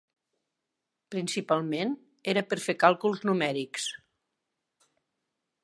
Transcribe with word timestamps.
Principalment, 1.15 1.93
era 2.33 2.43
per 2.53 2.59
fer 2.69 2.75
càlculs 2.85 3.23
numèrics. 3.31 3.87